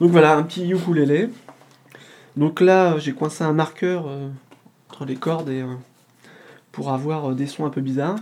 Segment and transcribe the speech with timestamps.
[0.00, 1.30] Donc voilà, un petit ukulélé.
[2.36, 4.28] Donc là, j'ai coincé un marqueur euh,
[4.90, 5.74] entre les cordes et euh,
[6.70, 8.16] pour avoir euh, des sons un peu bizarres.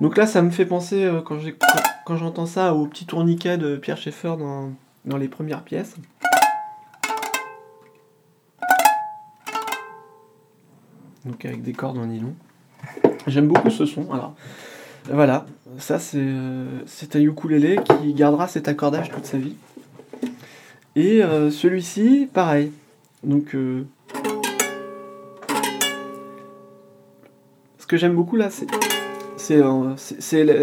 [0.00, 4.34] Donc là, ça me fait penser quand j'entends ça au petit tourniquet de Pierre Schaeffer
[4.38, 4.72] dans,
[5.04, 5.96] dans les premières pièces.
[11.24, 12.34] Donc avec des cordes en nylon.
[13.26, 14.12] J'aime beaucoup ce son.
[14.12, 14.34] Alors
[15.12, 15.46] voilà,
[15.78, 19.54] ça c'est euh, c'est un ukulélé qui gardera cet accordage toute sa vie.
[20.96, 22.72] Et euh, celui-ci, pareil.
[23.22, 23.84] Donc euh,
[27.78, 28.48] ce que j'aime beaucoup là,
[29.36, 29.56] c'est
[30.44, 30.54] la,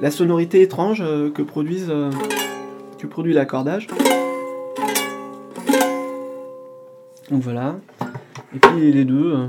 [0.00, 1.02] la- sonorité étrange
[1.34, 1.92] que produisent
[2.98, 3.88] que produit l'accordage.
[7.30, 7.76] Donc voilà.
[8.54, 9.48] Et puis les deux.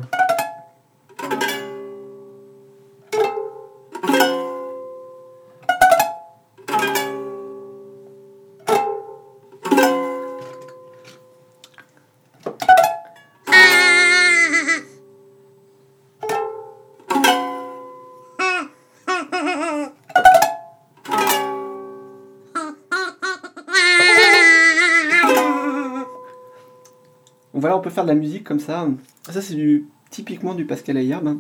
[27.54, 28.88] Donc voilà, on peut faire de la musique comme ça.
[29.30, 31.28] Ça, c'est du, typiquement du Pascal Ayerbe.
[31.28, 31.38] hein.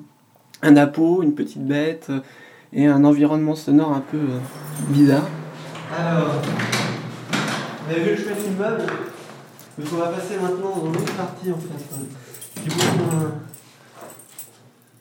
[0.62, 2.22] Un appo, une petite bête euh,
[2.72, 4.40] et un environnement sonore un peu euh,
[4.90, 5.28] bizarre.
[5.98, 6.42] Alors,
[7.86, 8.84] vous avez vu le chouette immeuble?
[9.78, 12.62] Donc on va passer maintenant dans l'autre partie en fait.
[12.62, 12.78] Du coup,
[13.14, 13.30] euh,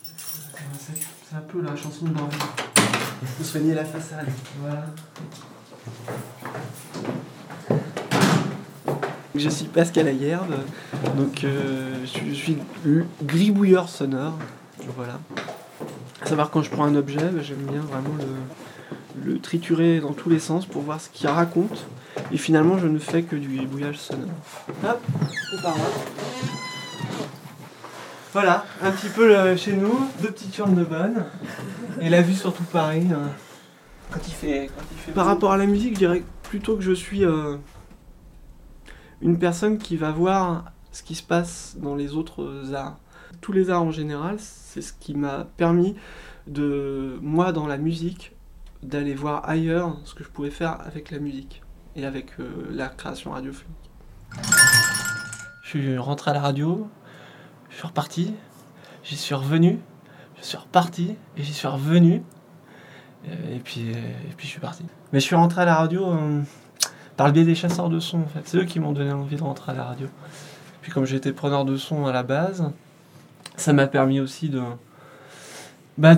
[0.08, 2.36] c'est un peu la chanson de Barbie.
[3.38, 4.26] Faut soigner la façade.
[4.60, 4.86] Voilà.
[9.34, 10.54] Je suis Pascal Ayerbe,
[11.16, 12.58] donc euh, je suis-
[13.22, 14.34] gribouilleur sonore.
[14.96, 15.18] Voilà.
[16.22, 18.14] À savoir quand je prends un objet, bah, j'aime bien vraiment
[19.24, 21.86] le, le triturer dans tous les sens pour voir ce qu'il raconte.
[22.30, 24.28] Et finalement, je ne fais que du gribouillage sonore.
[24.84, 25.00] Hop,
[25.50, 25.84] c'est par là.
[28.32, 31.24] Voilà, un petit peu le- chez nous, deux petites urnes de bonne.
[32.00, 33.06] Et la vue sur tout Paris.
[33.12, 33.28] hein.
[34.10, 36.82] Quand il fait, quand il fait Par rapport à la musique, je dirais plutôt que
[36.82, 37.56] je suis euh,
[39.20, 42.98] une personne qui va voir ce qui se passe dans les autres arts.
[43.40, 45.96] Tous les arts en général, c'est ce qui m'a permis
[46.46, 48.32] de, moi dans la musique,
[48.82, 51.62] d'aller voir ailleurs ce que je pouvais faire avec la musique
[51.96, 53.90] et avec euh, la création radiophonique.
[55.62, 56.88] Je suis rentré à la radio,
[57.70, 58.34] je suis reparti,
[59.04, 59.78] j'y suis revenu,
[60.36, 62.22] je suis reparti et j'y suis revenu.
[63.24, 64.84] Et puis, euh, et puis je suis parti.
[65.12, 66.42] Mais je suis rentré à la radio euh,
[67.16, 68.40] par le biais des chasseurs de son en fait.
[68.44, 70.08] C'est eux qui m'ont donné envie de rentrer à la radio.
[70.82, 72.70] Puis comme j'étais preneur de son à la base,
[73.56, 74.60] ça m'a permis aussi de,
[75.96, 76.16] bah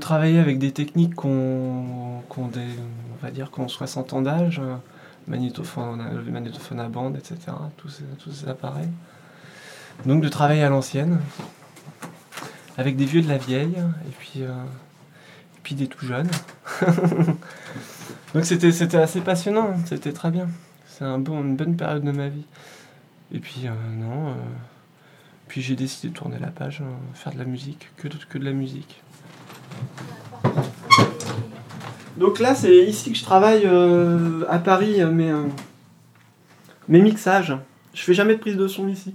[0.00, 2.22] travailler avec des techniques qu'on
[2.52, 4.76] des, on va dire qu'on 60 ans d'âge, euh,
[5.26, 7.38] magnétophone, magnétophone à bande, etc.
[7.76, 7.88] Tous
[8.30, 8.88] ces, appareils.
[10.04, 11.18] Donc de travailler à l'ancienne,
[12.76, 14.52] avec des vieux de la vieille, et puis, euh,
[15.68, 16.30] et des tout jeunes.
[18.34, 20.48] Donc c'était assez passionnant, c'était très bien.
[20.86, 22.44] C'est un bon, une bonne période de ma vie.
[23.32, 24.34] Et puis euh, non, euh,
[25.48, 28.38] puis j'ai décidé de tourner la page, euh, faire de la musique, que de, que
[28.38, 29.02] de la musique.
[32.16, 35.32] Donc là, c'est ici que je travaille euh, à Paris, euh, mes,
[36.88, 37.56] mes mixages.
[37.94, 39.14] Je fais jamais de prise de son ici.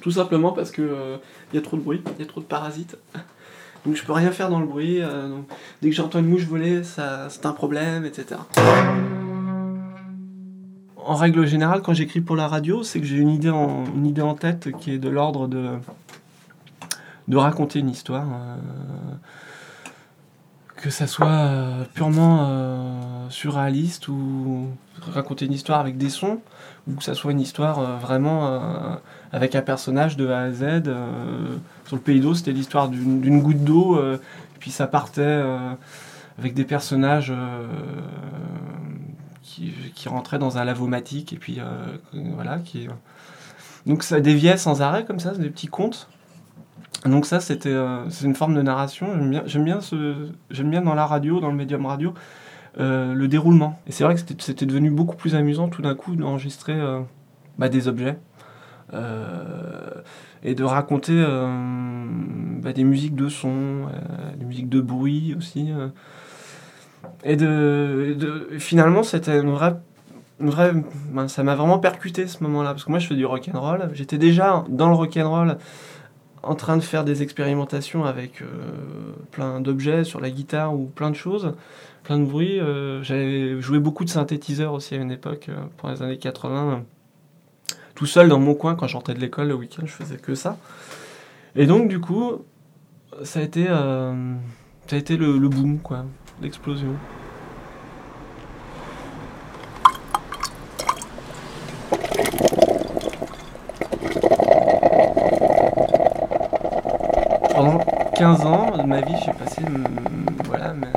[0.00, 1.18] Tout simplement parce que
[1.52, 2.96] il y a trop de bruit, il y a trop de parasites.
[3.86, 5.00] Donc je peux rien faire dans le bruit.
[5.80, 8.40] dès que j'entends une mouche voler, ça, c'est un problème, etc.
[11.04, 14.70] En règle générale, quand j'écris pour la radio, c'est que j'ai une idée en, tête
[14.78, 18.26] qui est de l'ordre de, raconter une histoire.
[18.26, 18.56] euh,
[20.76, 24.66] que ça soit euh, purement euh, surréaliste ou
[25.12, 26.40] raconter une histoire avec des sons,
[26.88, 28.98] ou que ça soit une histoire vraiment
[29.32, 30.82] avec un personnage de A à Z.
[31.86, 34.00] sur le Pays d'eau, c'était l'histoire d'une goutte d'eau,
[34.58, 35.42] puis ça partait
[36.38, 37.32] avec des personnages
[39.42, 41.96] qui, rentraient dans un lavomatique, et puis euh,
[42.34, 42.58] voilà.
[42.58, 42.88] Qui,
[43.86, 46.08] donc ça déviait sans arrêt comme ça, des petits contes.
[47.04, 49.08] Donc ça, c'était euh, c'est une forme de narration.
[49.46, 49.80] J'aime bien,
[50.50, 52.14] bien, dans la radio, dans le médium radio,
[52.78, 53.80] euh, le déroulement.
[53.86, 57.00] Et c'est vrai que c'était, devenu beaucoup plus amusant tout d'un coup d'enregistrer euh,
[57.58, 58.18] bah, des objets
[58.94, 59.90] euh,
[60.42, 62.06] et de raconter euh,
[62.60, 65.72] bah, des musiques de son, euh, des musiques de bruit aussi.
[67.26, 68.10] Euh.
[68.10, 69.76] et de, finalement, c'était une vraie
[70.40, 73.60] ben, ça m'a vraiment percuté ce moment-là parce que moi je fais du rock and
[73.60, 73.90] roll.
[73.92, 75.56] J'étais déjà dans le rock and roll
[76.42, 78.42] en train de faire des expérimentations avec
[79.30, 81.54] plein d'objets sur la guitare ou plein de choses,
[82.02, 82.58] plein de bruits.
[83.02, 86.82] J'avais joué beaucoup de synthétiseurs aussi à une époque, pour les années 80.
[87.94, 90.56] Tout seul dans mon coin, quand j'entrais de l'école le week-end, je faisais que ça.
[91.54, 92.42] Et donc, du coup,
[93.22, 94.16] ça a été, ça
[94.90, 96.04] a été le, le boom, quoi,
[96.42, 96.96] l'explosion.
[107.54, 107.78] pendant
[108.14, 109.62] 15 ans de ma vie, j'ai passé.
[110.46, 110.72] Voilà.
[110.74, 110.88] Mais...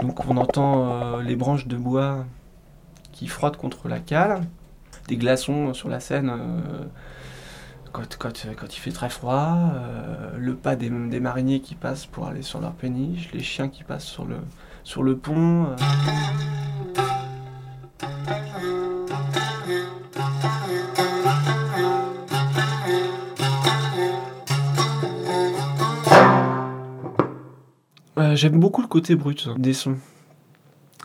[0.00, 2.24] Donc on entend euh, les branches de bois
[3.18, 4.42] qui frottent contre la cale,
[5.08, 6.30] des glaçons sur la scène.
[6.30, 6.84] Euh,
[7.90, 12.28] quand, quand, quand, il fait très froid, euh, le pas des, mariniers qui passent pour
[12.28, 14.36] aller sur leur péniche, les chiens qui passent sur le,
[14.84, 15.64] sur le pont.
[15.64, 15.76] Euh.
[28.36, 29.96] J'aime beaucoup le côté brut des sons.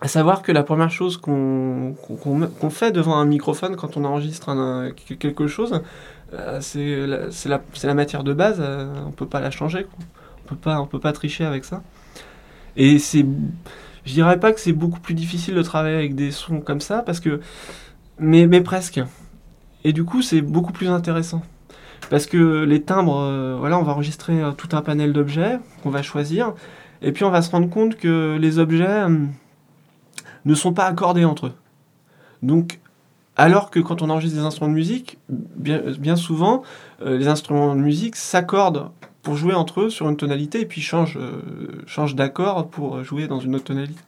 [0.03, 1.95] À savoir que la première chose qu'on
[2.69, 4.53] fait devant un microphone quand on enregistre
[5.17, 5.81] quelque chose,
[6.33, 8.61] euh, c'est la, matière de base,
[9.07, 9.87] on peut pas la changer,
[10.43, 11.81] on peut pas, on peut pas tricher avec ça.
[12.75, 13.25] Et c'est,
[14.05, 17.01] je dirais pas que c'est beaucoup plus difficile de travailler avec des sons comme ça,
[17.01, 17.39] parce que,
[18.19, 18.99] mais, mais presque.
[19.85, 21.43] Et du coup, c'est beaucoup plus intéressant.
[22.09, 25.89] Parce que les timbres, euh, voilà, on va enregistrer euh, tout un panel d'objets qu'on
[25.89, 26.53] va choisir,
[27.01, 29.17] et puis on va se rendre compte que les objets euh,
[30.45, 31.53] ne sont pas accordés entre eux.
[32.41, 32.79] Donc,
[33.35, 36.63] alors que quand on enregistre des instruments de musique, bien, souvent,
[37.03, 38.91] les instruments de musique s'accordent
[39.23, 43.39] pour jouer entre eux sur une tonalité et puis change, euh, d'accord pour jouer dans
[43.39, 43.99] une autre tonalité.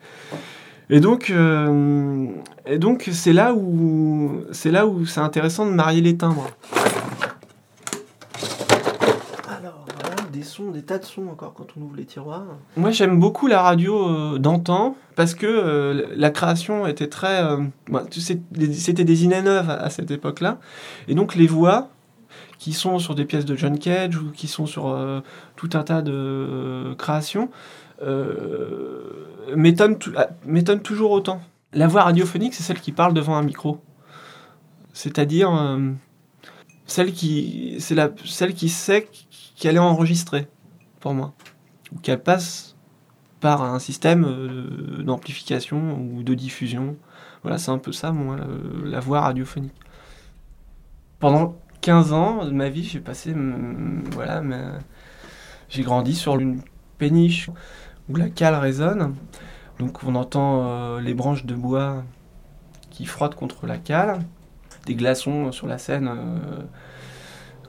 [0.90, 2.28] Et donc, euh,
[3.12, 3.56] c'est là
[4.52, 6.52] c'est là où c'est intéressant de marier les timbres.
[9.48, 12.46] Alors voilà, des des tas de sons encore quand on ouvre les tiroirs.
[12.78, 17.42] Moi j'aime beaucoup la radio euh, d'antan parce que la création était très,
[17.90, 20.60] bah, c'était des neuves à cette époque-là,
[21.08, 21.90] et donc les voix
[22.58, 25.22] qui sont sur des pièces de John Cage ou qui sont sur euh,
[25.56, 27.50] tout un tas de euh, créations,
[28.02, 31.42] euh, ah, m'étonnent toujours autant.
[31.74, 33.82] La voix radiophonique, c'est celle qui parle devant un micro.
[34.94, 35.52] C'est-à-dire
[36.96, 39.10] celle qui, c'est la, celle qui sait
[39.58, 40.48] qu'elle est enregistrée,
[41.02, 41.34] pour moi.
[41.92, 42.78] Ou qu'elle passe
[43.42, 46.96] par un système d'amplification ou de diffusion.
[47.44, 48.38] Voilà, c'est un peu ça, moi,
[48.86, 49.76] la voix radiophonique.
[51.20, 53.36] Pendant 15 ans de ma vie, j'ai passé.
[54.14, 54.42] Voilà,
[55.68, 56.62] j'ai grandi sur une
[56.98, 57.50] péniche
[58.08, 59.16] où la cale résonne.
[59.80, 62.06] Donc on entend euh, les branches de bois
[62.90, 64.22] qui frottent contre la cale,
[64.86, 66.62] des glaçons sur la Seine euh,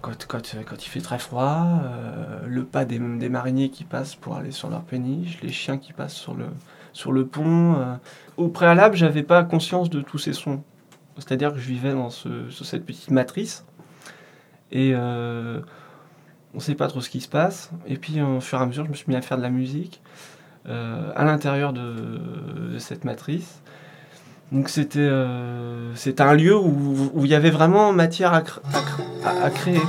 [0.02, 4.70] quand, il fait très froid, euh, le pas des, mariniers qui passent pour aller sur
[4.70, 7.98] leur péniche, les chiens qui passent sur le, pont.
[8.36, 10.62] Au préalable, j'avais pas conscience de tous ces sons.
[11.16, 13.64] C'est-à-dire que je vivais dans sur cette petite matrice
[14.72, 15.60] et euh,
[16.52, 17.70] on ne sait pas trop ce qui se passe.
[17.86, 19.50] Et puis, au fur et à mesure, je me suis mis à faire de la
[19.50, 20.02] musique
[20.68, 23.62] euh, à l'intérieur de, cette matrice.
[24.52, 29.80] Donc, c'était euh, un lieu où, il y avait vraiment matière à créer.